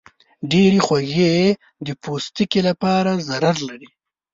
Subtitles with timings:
[0.51, 1.35] ډېرې خوږې
[1.85, 3.89] د پوستکي لپاره ضرر لري.